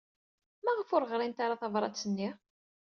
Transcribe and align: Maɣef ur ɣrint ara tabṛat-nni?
Maɣef 0.63 0.89
ur 0.95 1.03
ɣrint 1.13 1.39
ara 1.45 1.61
tabṛat-nni? 1.61 2.29